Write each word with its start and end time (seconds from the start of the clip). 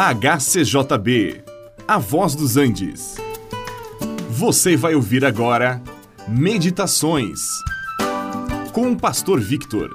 HCJB, 0.00 1.42
A 1.88 1.98
Voz 1.98 2.36
dos 2.36 2.56
Andes. 2.56 3.16
Você 4.30 4.76
vai 4.76 4.94
ouvir 4.94 5.24
agora 5.24 5.82
Meditações 6.28 7.40
com 8.72 8.92
o 8.92 8.96
Pastor 8.96 9.40
Victor. 9.40 9.92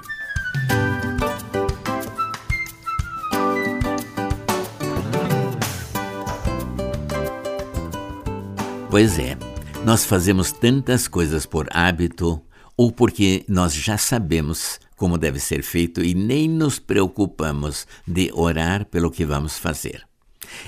Pois 8.90 9.18
é, 9.18 9.38
nós 9.86 10.04
fazemos 10.04 10.52
tantas 10.52 11.08
coisas 11.08 11.46
por 11.46 11.66
hábito 11.70 12.42
ou 12.76 12.92
porque 12.92 13.42
nós 13.48 13.72
já 13.72 13.96
sabemos 13.96 14.78
como 14.96 15.18
deve 15.18 15.40
ser 15.40 15.62
feito 15.62 16.02
e 16.02 16.14
nem 16.14 16.48
nos 16.48 16.78
preocupamos 16.78 17.86
de 18.06 18.30
orar 18.32 18.86
pelo 18.86 19.10
que 19.10 19.24
vamos 19.24 19.58
fazer. 19.58 20.04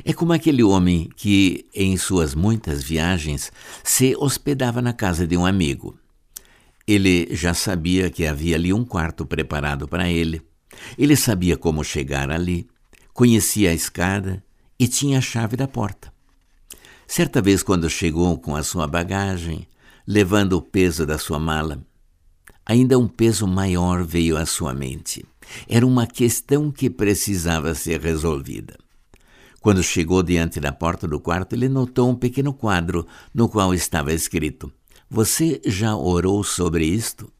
É 0.04 0.12
como 0.12 0.32
aquele 0.32 0.62
homem 0.62 1.08
que, 1.16 1.66
em 1.74 1.96
suas 1.96 2.34
muitas 2.34 2.82
viagens, 2.82 3.52
se 3.84 4.16
hospedava 4.16 4.80
na 4.80 4.92
casa 4.92 5.26
de 5.26 5.36
um 5.36 5.46
amigo. 5.46 5.98
Ele 6.86 7.28
já 7.32 7.52
sabia 7.52 8.10
que 8.10 8.26
havia 8.26 8.56
ali 8.56 8.72
um 8.72 8.84
quarto 8.84 9.26
preparado 9.26 9.88
para 9.88 10.08
ele. 10.08 10.40
Ele 10.96 11.16
sabia 11.16 11.56
como 11.56 11.84
chegar 11.84 12.30
ali, 12.30 12.66
conhecia 13.12 13.70
a 13.70 13.74
escada 13.74 14.42
e 14.78 14.86
tinha 14.86 15.18
a 15.18 15.22
chave 15.22 15.56
da 15.56 15.66
porta. 15.66 16.12
Certa 17.06 17.40
vez, 17.40 17.62
quando 17.62 17.88
chegou 17.88 18.38
com 18.38 18.56
a 18.56 18.62
sua 18.62 18.86
bagagem, 18.86 19.66
levando 20.06 20.54
o 20.54 20.62
peso 20.62 21.06
da 21.06 21.18
sua 21.18 21.38
mala, 21.38 21.84
Ainda 22.66 22.98
um 22.98 23.06
peso 23.06 23.46
maior 23.46 24.02
veio 24.02 24.36
à 24.36 24.44
sua 24.44 24.74
mente. 24.74 25.24
Era 25.68 25.86
uma 25.86 26.04
questão 26.04 26.72
que 26.72 26.90
precisava 26.90 27.72
ser 27.76 28.00
resolvida. 28.00 28.76
Quando 29.60 29.82
chegou 29.84 30.20
diante 30.20 30.58
da 30.58 30.72
porta 30.72 31.06
do 31.06 31.20
quarto, 31.20 31.52
ele 31.52 31.68
notou 31.68 32.10
um 32.10 32.14
pequeno 32.14 32.52
quadro 32.52 33.06
no 33.32 33.48
qual 33.48 33.72
estava 33.72 34.12
escrito: 34.12 34.72
Você 35.08 35.60
já 35.64 35.94
orou 35.94 36.42
sobre 36.42 36.84
isto? 36.84 37.32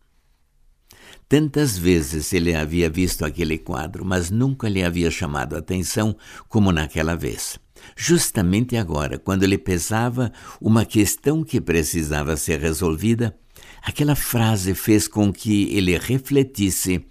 Tantas 1.28 1.76
vezes 1.76 2.32
ele 2.32 2.54
havia 2.54 2.88
visto 2.88 3.24
aquele 3.24 3.58
quadro, 3.58 4.04
mas 4.04 4.30
nunca 4.30 4.68
lhe 4.68 4.84
havia 4.84 5.10
chamado 5.10 5.56
a 5.56 5.58
atenção 5.58 6.16
como 6.48 6.70
naquela 6.70 7.16
vez. 7.16 7.58
Justamente 7.96 8.76
agora, 8.76 9.18
quando 9.18 9.44
lhe 9.44 9.58
pesava 9.58 10.32
uma 10.60 10.84
questão 10.84 11.42
que 11.42 11.60
precisava 11.60 12.36
ser 12.36 12.60
resolvida, 12.60 13.36
Aquela 13.86 14.16
frase 14.16 14.74
fez 14.74 15.06
com 15.06 15.32
que 15.32 15.72
ele 15.72 15.96
refletisse 15.96 17.06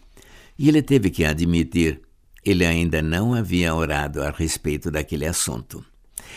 e 0.59 0.68
ele 0.68 0.81
teve 0.81 1.09
que 1.09 1.23
admitir: 1.23 2.02
ele 2.44 2.66
ainda 2.66 3.02
não 3.02 3.34
havia 3.34 3.73
orado 3.73 4.22
a 4.22 4.30
respeito 4.30 4.92
daquele 4.92 5.26
assunto. 5.26 5.86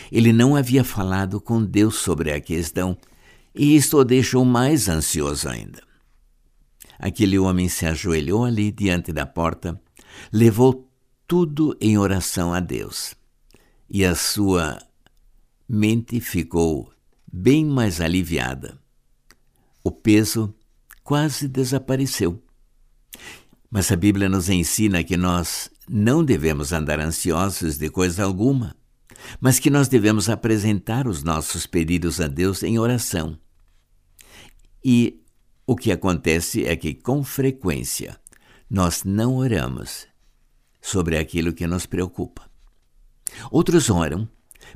Ele 0.09 0.31
não 0.31 0.55
havia 0.55 0.81
falado 0.81 1.41
com 1.41 1.61
Deus 1.61 1.95
sobre 1.95 2.31
a 2.31 2.39
questão 2.39 2.97
e 3.53 3.75
isto 3.75 3.97
o 3.97 4.05
deixou 4.05 4.45
mais 4.45 4.87
ansioso 4.87 5.49
ainda. 5.49 5.83
Aquele 6.97 7.37
homem 7.37 7.67
se 7.67 7.85
ajoelhou 7.85 8.45
ali 8.45 8.71
diante 8.71 9.11
da 9.11 9.25
porta, 9.25 9.77
levou 10.31 10.89
tudo 11.27 11.77
em 11.81 11.97
oração 11.97 12.53
a 12.53 12.61
Deus 12.61 13.13
e 13.89 14.05
a 14.05 14.15
sua 14.15 14.81
mente 15.67 16.21
ficou 16.21 16.93
bem 17.29 17.65
mais 17.65 17.99
aliviada 17.99 18.79
o 19.83 19.91
peso 19.91 20.53
quase 21.03 21.47
desapareceu. 21.47 22.41
Mas 23.69 23.91
a 23.91 23.95
Bíblia 23.95 24.27
nos 24.27 24.49
ensina 24.49 25.03
que 25.03 25.17
nós 25.17 25.69
não 25.87 26.23
devemos 26.23 26.71
andar 26.71 26.99
ansiosos 26.99 27.77
de 27.77 27.89
coisa 27.89 28.23
alguma, 28.23 28.75
mas 29.39 29.59
que 29.59 29.69
nós 29.69 29.87
devemos 29.87 30.29
apresentar 30.29 31.07
os 31.07 31.23
nossos 31.23 31.65
pedidos 31.65 32.19
a 32.21 32.27
Deus 32.27 32.63
em 32.63 32.79
oração. 32.79 33.37
E 34.83 35.21
o 35.65 35.75
que 35.75 35.91
acontece 35.91 36.65
é 36.65 36.75
que, 36.75 36.93
com 36.93 37.23
frequência, 37.23 38.19
nós 38.69 39.03
não 39.03 39.35
oramos 39.35 40.07
sobre 40.81 41.17
aquilo 41.17 41.53
que 41.53 41.67
nos 41.67 41.85
preocupa. 41.85 42.49
Outros 43.51 43.89
oram, 43.89 44.27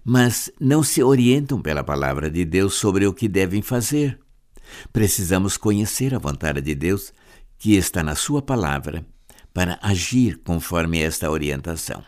mas 0.04 0.52
não 0.60 0.84
se 0.84 1.02
orientam 1.02 1.62
pela 1.62 1.84
palavra 1.84 2.30
de 2.30 2.46
Deus 2.46 2.76
sobre 2.76 3.08
o 3.08 3.14
que 3.14 3.28
devem 3.28 3.62
fazer. 3.62 4.20
Precisamos 4.92 5.58
conhecer 5.58 6.14
a 6.14 6.20
vontade 6.20 6.62
de 6.62 6.76
Deus 6.76 7.14
que 7.58 7.76
está 7.76 8.04
na 8.04 8.16
Sua 8.16 8.42
palavra 8.42 9.06
para 9.54 9.80
agir 9.82 10.42
conforme 10.44 11.02
esta 11.02 11.30
orientação. 11.30 12.04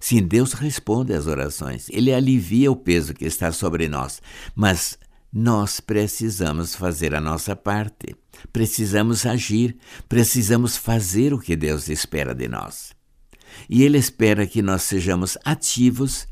Sim, 0.00 0.22
Deus 0.22 0.52
responde 0.52 1.12
às 1.12 1.26
orações, 1.26 1.88
Ele 1.90 2.12
alivia 2.12 2.70
o 2.70 2.76
peso 2.76 3.14
que 3.14 3.24
está 3.24 3.50
sobre 3.50 3.88
nós, 3.88 4.20
mas 4.54 4.98
nós 5.32 5.80
precisamos 5.80 6.74
fazer 6.74 7.14
a 7.14 7.20
nossa 7.20 7.54
parte, 7.56 8.14
precisamos 8.52 9.26
agir, 9.26 9.76
precisamos 10.08 10.76
fazer 10.76 11.34
o 11.34 11.38
que 11.38 11.56
Deus 11.56 11.88
espera 11.88 12.34
de 12.34 12.48
nós. 12.48 12.92
E 13.68 13.82
Ele 13.82 13.98
espera 13.98 14.46
que 14.46 14.62
nós 14.62 14.82
sejamos 14.82 15.36
ativos 15.44 16.26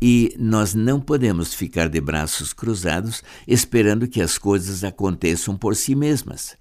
e 0.00 0.34
nós 0.38 0.74
não 0.74 1.00
podemos 1.00 1.54
ficar 1.54 1.88
de 1.88 2.00
braços 2.00 2.52
cruzados 2.52 3.22
esperando 3.46 4.08
que 4.08 4.20
as 4.20 4.36
coisas 4.36 4.84
aconteçam 4.84 5.56
por 5.56 5.74
si 5.74 5.94
mesmas. 5.94 6.56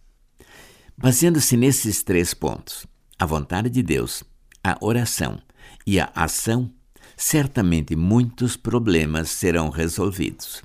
Baseando-se 0.97 1.57
nesses 1.57 2.03
três 2.03 2.33
pontos, 2.33 2.85
a 3.19 3.25
vontade 3.25 3.69
de 3.69 3.83
Deus, 3.83 4.23
a 4.63 4.77
oração 4.79 5.39
e 5.85 5.99
a 5.99 6.09
ação, 6.15 6.71
certamente 7.17 7.95
muitos 7.95 8.55
problemas 8.55 9.29
serão 9.29 9.69
resolvidos. 9.69 10.63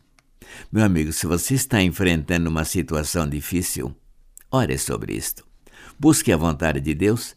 Meu 0.70 0.84
amigo, 0.84 1.12
se 1.12 1.26
você 1.26 1.54
está 1.54 1.82
enfrentando 1.82 2.48
uma 2.48 2.64
situação 2.64 3.28
difícil, 3.28 3.94
ore 4.50 4.78
sobre 4.78 5.14
isto. 5.14 5.44
Busque 5.98 6.32
a 6.32 6.36
vontade 6.36 6.80
de 6.80 6.94
Deus 6.94 7.36